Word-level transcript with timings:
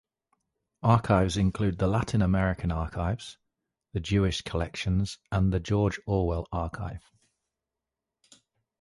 Archives 0.81 1.37
include 1.37 1.77
the 1.77 1.85
Latin 1.85 2.23
American 2.23 2.71
archives, 2.71 3.37
the 3.93 3.99
Jewish 3.99 4.41
collections 4.41 5.19
and 5.31 5.53
the 5.53 5.59
George 5.59 5.99
Orwell 6.07 6.47
Archive. 6.51 7.03